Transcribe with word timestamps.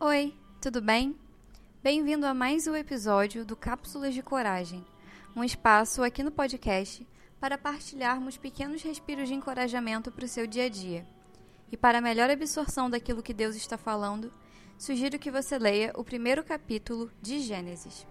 Oi, 0.00 0.32
tudo 0.60 0.80
bem? 0.80 1.16
Bem-vindo 1.82 2.24
a 2.24 2.32
mais 2.32 2.68
um 2.68 2.76
episódio 2.76 3.44
do 3.44 3.56
Cápsulas 3.56 4.14
de 4.14 4.22
Coragem, 4.22 4.86
um 5.34 5.42
espaço 5.42 6.04
aqui 6.04 6.22
no 6.22 6.30
podcast 6.30 7.04
para 7.40 7.58
partilharmos 7.58 8.36
pequenos 8.36 8.80
respiros 8.80 9.26
de 9.26 9.34
encorajamento 9.34 10.12
para 10.12 10.24
o 10.24 10.28
seu 10.28 10.46
dia 10.46 10.66
a 10.66 10.68
dia. 10.68 11.04
E 11.72 11.76
para 11.76 12.00
melhor 12.00 12.30
absorção 12.30 12.88
daquilo 12.88 13.24
que 13.24 13.34
Deus 13.34 13.56
está 13.56 13.76
falando, 13.76 14.32
sugiro 14.78 15.18
que 15.18 15.32
você 15.32 15.58
leia 15.58 15.92
o 15.96 16.04
primeiro 16.04 16.44
capítulo 16.44 17.10
de 17.20 17.40
Gênesis. 17.40 18.06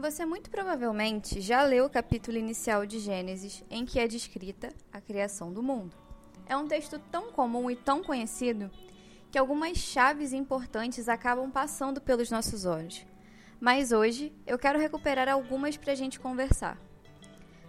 Você 0.00 0.24
muito 0.24 0.48
provavelmente 0.48 1.40
já 1.40 1.64
leu 1.64 1.86
o 1.86 1.90
capítulo 1.90 2.36
inicial 2.36 2.86
de 2.86 3.00
Gênesis, 3.00 3.64
em 3.68 3.84
que 3.84 3.98
é 3.98 4.06
descrita 4.06 4.68
a 4.92 5.00
criação 5.00 5.52
do 5.52 5.60
mundo. 5.60 5.96
É 6.46 6.56
um 6.56 6.68
texto 6.68 7.00
tão 7.10 7.32
comum 7.32 7.68
e 7.68 7.74
tão 7.74 8.00
conhecido 8.00 8.70
que 9.28 9.36
algumas 9.36 9.76
chaves 9.76 10.32
importantes 10.32 11.08
acabam 11.08 11.50
passando 11.50 12.00
pelos 12.00 12.30
nossos 12.30 12.64
olhos. 12.64 13.04
Mas 13.60 13.90
hoje 13.90 14.32
eu 14.46 14.56
quero 14.56 14.78
recuperar 14.78 15.28
algumas 15.28 15.76
para 15.76 15.90
a 15.90 15.96
gente 15.96 16.20
conversar. 16.20 16.78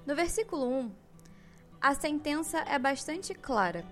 No 0.06 0.16
versículo 0.16 0.70
1, 0.70 0.92
a 1.82 1.96
sentença 1.96 2.60
é 2.60 2.78
bastante 2.78 3.34
clara. 3.34 3.84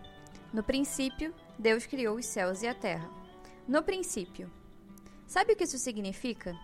No 0.54 0.62
princípio, 0.62 1.34
Deus 1.58 1.88
criou 1.88 2.18
os 2.18 2.28
céus 2.28 2.62
e 2.62 2.68
a 2.68 2.76
terra. 2.76 3.10
No 3.68 3.82
princípio. 3.82 4.48
Sabe 5.26 5.54
o 5.54 5.56
que 5.56 5.64
isso 5.64 5.80
significa? 5.80 6.56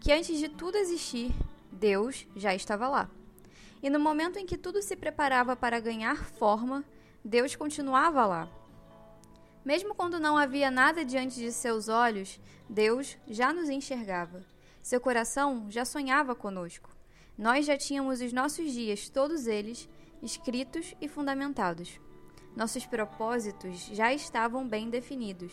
Que 0.00 0.12
antes 0.12 0.38
de 0.38 0.48
tudo 0.48 0.76
existir, 0.76 1.32
Deus 1.70 2.26
já 2.36 2.54
estava 2.54 2.88
lá. 2.88 3.10
E 3.82 3.88
no 3.88 4.00
momento 4.00 4.38
em 4.38 4.46
que 4.46 4.58
tudo 4.58 4.82
se 4.82 4.96
preparava 4.96 5.54
para 5.54 5.80
ganhar 5.80 6.24
forma, 6.24 6.84
Deus 7.24 7.54
continuava 7.54 8.26
lá. 8.26 8.48
Mesmo 9.64 9.94
quando 9.94 10.18
não 10.18 10.38
havia 10.38 10.70
nada 10.70 11.04
diante 11.04 11.36
de 11.36 11.52
seus 11.52 11.88
olhos, 11.88 12.40
Deus 12.68 13.16
já 13.28 13.52
nos 13.52 13.68
enxergava. 13.68 14.44
Seu 14.82 15.00
coração 15.00 15.66
já 15.68 15.84
sonhava 15.84 16.34
conosco. 16.34 16.90
Nós 17.36 17.66
já 17.66 17.76
tínhamos 17.76 18.20
os 18.20 18.32
nossos 18.32 18.72
dias, 18.72 19.08
todos 19.08 19.46
eles, 19.46 19.88
escritos 20.22 20.94
e 21.00 21.06
fundamentados. 21.06 22.00
Nossos 22.56 22.86
propósitos 22.86 23.86
já 23.92 24.12
estavam 24.12 24.66
bem 24.66 24.90
definidos. 24.90 25.52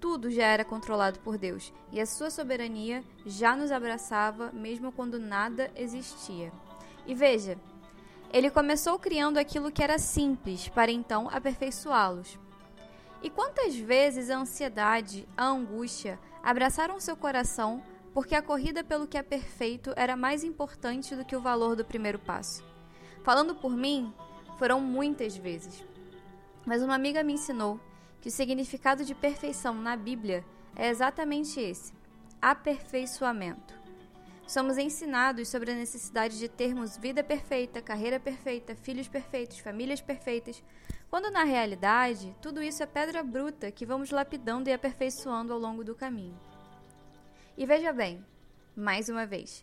Tudo 0.00 0.30
já 0.30 0.44
era 0.44 0.64
controlado 0.64 1.18
por 1.20 1.36
Deus 1.36 1.72
e 1.90 2.00
a 2.00 2.06
sua 2.06 2.30
soberania 2.30 3.02
já 3.26 3.56
nos 3.56 3.72
abraçava 3.72 4.52
mesmo 4.52 4.92
quando 4.92 5.18
nada 5.18 5.70
existia. 5.74 6.52
E 7.04 7.14
veja, 7.14 7.58
ele 8.32 8.50
começou 8.50 8.98
criando 8.98 9.38
aquilo 9.38 9.72
que 9.72 9.82
era 9.82 9.98
simples 9.98 10.68
para 10.68 10.92
então 10.92 11.28
aperfeiçoá-los. 11.30 12.38
E 13.22 13.28
quantas 13.28 13.74
vezes 13.76 14.30
a 14.30 14.38
ansiedade, 14.38 15.26
a 15.36 15.46
angústia 15.46 16.18
abraçaram 16.42 17.00
seu 17.00 17.16
coração 17.16 17.82
porque 18.14 18.34
a 18.34 18.42
corrida 18.42 18.84
pelo 18.84 19.06
que 19.06 19.18
é 19.18 19.22
perfeito 19.22 19.92
era 19.96 20.16
mais 20.16 20.44
importante 20.44 21.16
do 21.16 21.24
que 21.24 21.34
o 21.34 21.40
valor 21.40 21.74
do 21.74 21.84
primeiro 21.84 22.18
passo? 22.18 22.64
Falando 23.24 23.54
por 23.56 23.70
mim, 23.70 24.12
foram 24.58 24.80
muitas 24.80 25.36
vezes. 25.36 25.84
Mas 26.64 26.82
uma 26.82 26.94
amiga 26.94 27.22
me 27.22 27.32
ensinou 27.32 27.80
que 28.20 28.28
o 28.28 28.32
significado 28.32 29.04
de 29.04 29.14
perfeição 29.14 29.74
na 29.74 29.96
Bíblia 29.96 30.44
é 30.76 30.88
exatamente 30.88 31.60
esse: 31.60 31.92
aperfeiçoamento. 32.40 33.78
Somos 34.46 34.78
ensinados 34.78 35.48
sobre 35.48 35.72
a 35.72 35.74
necessidade 35.74 36.38
de 36.38 36.48
termos 36.48 36.96
vida 36.96 37.22
perfeita, 37.22 37.82
carreira 37.82 38.18
perfeita, 38.18 38.74
filhos 38.74 39.06
perfeitos, 39.06 39.58
famílias 39.58 40.00
perfeitas, 40.00 40.62
quando 41.10 41.30
na 41.30 41.44
realidade 41.44 42.34
tudo 42.40 42.62
isso 42.62 42.82
é 42.82 42.86
pedra 42.86 43.22
bruta 43.22 43.70
que 43.70 43.84
vamos 43.84 44.10
lapidando 44.10 44.70
e 44.70 44.72
aperfeiçoando 44.72 45.52
ao 45.52 45.58
longo 45.58 45.84
do 45.84 45.94
caminho. 45.94 46.38
E 47.58 47.66
veja 47.66 47.92
bem, 47.92 48.24
mais 48.74 49.08
uma 49.08 49.26
vez, 49.26 49.62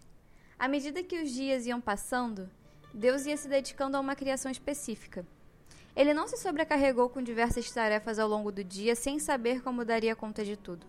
à 0.59 0.67
medida 0.67 1.01
que 1.01 1.19
os 1.19 1.31
dias 1.31 1.65
iam 1.65 1.81
passando, 1.81 2.49
Deus 2.93 3.25
ia 3.25 3.37
se 3.37 3.47
dedicando 3.47 3.97
a 3.97 3.99
uma 3.99 4.15
criação 4.15 4.51
específica. 4.51 5.25
Ele 5.95 6.13
não 6.13 6.27
se 6.27 6.37
sobrecarregou 6.37 7.09
com 7.09 7.21
diversas 7.21 7.71
tarefas 7.71 8.19
ao 8.19 8.27
longo 8.27 8.51
do 8.51 8.63
dia 8.63 8.95
sem 8.95 9.17
saber 9.17 9.61
como 9.61 9.85
daria 9.85 10.15
conta 10.15 10.43
de 10.43 10.57
tudo. 10.57 10.85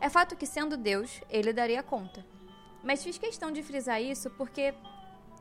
É 0.00 0.08
fato 0.08 0.34
que, 0.34 0.46
sendo 0.46 0.76
Deus, 0.78 1.20
ele 1.28 1.52
daria 1.52 1.82
conta. 1.82 2.24
Mas 2.82 3.04
fiz 3.04 3.18
questão 3.18 3.52
de 3.52 3.62
frisar 3.62 4.00
isso 4.00 4.30
porque 4.30 4.72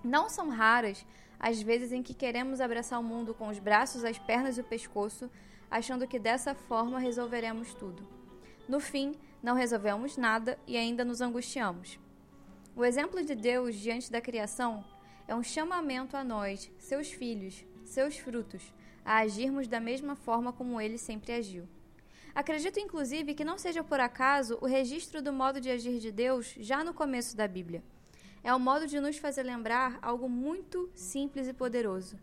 não 0.04 0.30
são 0.30 0.50
raras 0.50 1.06
as 1.40 1.62
vezes 1.62 1.94
em 1.94 2.04
que 2.04 2.14
queremos 2.14 2.60
abraçar 2.60 3.00
o 3.00 3.04
mundo 3.04 3.34
com 3.34 3.48
os 3.48 3.58
braços, 3.58 4.04
as 4.04 4.20
pernas 4.20 4.58
e 4.58 4.62
o 4.62 4.66
pescoço, 4.66 5.31
achando 5.72 6.06
que 6.06 6.20
dessa 6.20 6.54
forma 6.54 7.00
resolveremos 7.00 7.74
tudo. 7.74 8.06
No 8.68 8.81
fim, 8.81 9.16
não 9.42 9.56
resolvemos 9.56 10.18
nada 10.18 10.60
e 10.68 10.76
ainda 10.76 11.06
nos 11.06 11.22
angustiamos. 11.22 11.98
O 12.76 12.84
exemplo 12.84 13.24
de 13.24 13.36
Deus 13.36 13.76
diante 13.76 14.12
da 14.12 14.20
criação 14.20 14.84
é 15.28 15.34
um 15.34 15.44
chamamento 15.44 16.18
a 16.18 16.24
nós, 16.24 16.70
seus 16.78 17.10
filhos, 17.10 17.64
seus 17.86 18.18
frutos, 18.18 18.74
a 19.04 19.18
agirmos 19.18 19.68
da 19.68 19.80
mesma 19.80 20.16
forma 20.16 20.52
como 20.52 20.80
ele 20.80 20.98
sempre 20.98 21.34
agiu. 21.34 21.68
Acredito, 22.34 22.80
inclusive, 22.80 23.34
que 23.34 23.44
não 23.44 23.58
seja 23.58 23.84
por 23.84 24.00
acaso 24.00 24.58
o 24.62 24.66
registro 24.66 25.22
do 25.22 25.34
modo 25.34 25.60
de 25.60 25.70
agir 25.70 26.00
de 26.00 26.12
Deus 26.12 26.56
já 26.60 26.84
no 26.84 26.94
começo 26.94 27.36
da 27.36 27.48
Bíblia. 27.48 27.84
É 28.44 28.54
o 28.54 28.60
modo 28.60 28.88
de 28.88 29.00
nos 29.00 29.18
fazer 29.18 29.44
lembrar 29.44 30.00
algo 30.02 30.30
muito 30.30 30.90
simples 30.94 31.48
e 31.48 31.54
poderoso: 31.54 32.18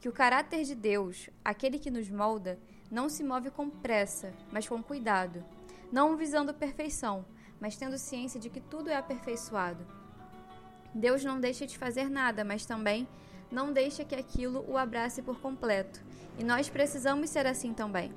que 0.00 0.08
o 0.08 0.12
caráter 0.12 0.64
de 0.64 0.74
Deus, 0.74 1.28
aquele 1.44 1.78
que 1.78 1.90
nos 1.90 2.08
molda, 2.08 2.58
não 2.90 3.08
se 3.08 3.22
move 3.22 3.50
com 3.50 3.68
pressa, 3.68 4.32
mas 4.50 4.66
com 4.66 4.82
cuidado, 4.82 5.44
não 5.92 6.16
visando 6.16 6.54
perfeição, 6.54 7.24
mas 7.60 7.76
tendo 7.76 7.98
ciência 7.98 8.40
de 8.40 8.48
que 8.48 8.60
tudo 8.60 8.88
é 8.88 8.96
aperfeiçoado. 8.96 9.86
Deus 10.94 11.24
não 11.24 11.38
deixa 11.38 11.66
de 11.66 11.76
fazer 11.76 12.08
nada, 12.08 12.44
mas 12.44 12.64
também 12.64 13.06
não 13.50 13.72
deixa 13.72 14.04
que 14.04 14.14
aquilo 14.14 14.64
o 14.68 14.76
abrace 14.76 15.22
por 15.22 15.40
completo, 15.40 16.00
e 16.38 16.44
nós 16.44 16.68
precisamos 16.68 17.30
ser 17.30 17.46
assim 17.46 17.72
também. 17.72 18.12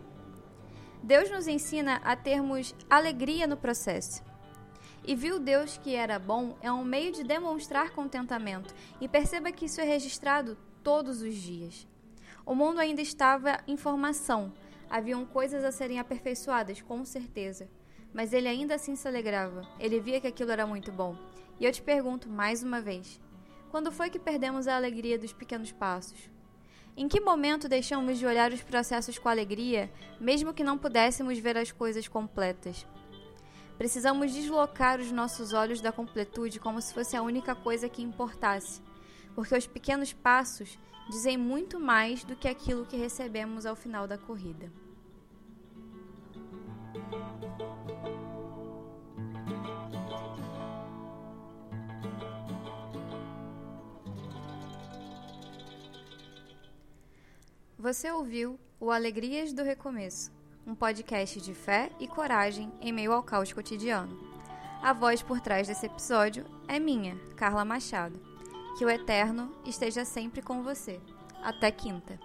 Deus 1.03 1.29
nos 1.31 1.47
ensina 1.47 1.95
a 2.03 2.15
termos 2.15 2.75
alegria 2.89 3.47
no 3.47 3.57
processo. 3.57 4.23
E 5.03 5.15
viu 5.15 5.39
Deus 5.39 5.77
que 5.77 5.95
era 5.95 6.19
bom 6.19 6.55
é 6.61 6.71
um 6.71 6.83
meio 6.83 7.11
de 7.11 7.23
demonstrar 7.23 7.91
contentamento, 7.91 8.73
e 8.99 9.07
perceba 9.07 9.51
que 9.51 9.65
isso 9.65 9.81
é 9.81 9.83
registrado 9.83 10.57
todos 10.83 11.21
os 11.21 11.33
dias. 11.35 11.87
O 12.45 12.53
mundo 12.53 12.79
ainda 12.79 13.01
estava 13.01 13.59
em 13.67 13.77
formação, 13.77 14.53
haviam 14.89 15.25
coisas 15.25 15.63
a 15.63 15.71
serem 15.71 15.99
aperfeiçoadas, 15.99 16.81
com 16.81 17.03
certeza, 17.05 17.67
mas 18.13 18.33
ele 18.33 18.47
ainda 18.47 18.75
assim 18.75 18.95
se 18.95 19.07
alegrava, 19.07 19.67
ele 19.79 19.99
via 19.99 20.19
que 20.19 20.27
aquilo 20.27 20.51
era 20.51 20.67
muito 20.67 20.91
bom. 20.91 21.15
E 21.59 21.65
eu 21.65 21.71
te 21.71 21.81
pergunto 21.81 22.29
mais 22.29 22.61
uma 22.61 22.81
vez: 22.81 23.19
quando 23.71 23.89
foi 23.89 24.09
que 24.09 24.19
perdemos 24.19 24.67
a 24.67 24.75
alegria 24.75 25.17
dos 25.17 25.31
pequenos 25.31 25.71
passos? 25.71 26.29
Em 26.95 27.07
que 27.07 27.21
momento 27.21 27.69
deixamos 27.69 28.19
de 28.19 28.25
olhar 28.25 28.51
os 28.51 28.61
processos 28.61 29.17
com 29.17 29.29
alegria, 29.29 29.89
mesmo 30.19 30.53
que 30.53 30.63
não 30.63 30.77
pudéssemos 30.77 31.39
ver 31.39 31.57
as 31.57 31.71
coisas 31.71 32.05
completas? 32.05 32.85
Precisamos 33.77 34.33
deslocar 34.33 34.99
os 34.99 35.09
nossos 35.09 35.53
olhos 35.53 35.79
da 35.79 35.91
completude 35.91 36.59
como 36.59 36.81
se 36.81 36.93
fosse 36.93 37.15
a 37.15 37.21
única 37.21 37.55
coisa 37.55 37.87
que 37.87 38.03
importasse, 38.03 38.81
porque 39.33 39.55
os 39.55 39.65
pequenos 39.65 40.11
passos 40.11 40.77
dizem 41.09 41.37
muito 41.37 41.79
mais 41.79 42.25
do 42.25 42.35
que 42.35 42.49
aquilo 42.49 42.85
que 42.85 42.97
recebemos 42.97 43.65
ao 43.65 43.75
final 43.75 44.05
da 44.05 44.17
corrida. 44.17 44.69
Você 57.81 58.11
ouviu 58.11 58.59
o 58.79 58.91
Alegrias 58.91 59.53
do 59.53 59.63
Recomeço, 59.63 60.31
um 60.67 60.75
podcast 60.75 61.41
de 61.41 61.55
fé 61.55 61.89
e 61.99 62.07
coragem 62.07 62.72
em 62.79 62.93
meio 62.93 63.11
ao 63.11 63.23
caos 63.23 63.51
cotidiano. 63.51 64.19
A 64.83 64.93
voz 64.93 65.23
por 65.23 65.41
trás 65.41 65.67
desse 65.67 65.87
episódio 65.87 66.45
é 66.67 66.78
minha, 66.78 67.17
Carla 67.35 67.66
Machado. 67.66 68.22
Que 68.78 68.85
o 68.85 68.89
Eterno 68.89 69.51
esteja 69.66 70.05
sempre 70.05 70.43
com 70.43 70.61
você. 70.61 71.01
Até 71.41 71.72
quinta. 71.72 72.19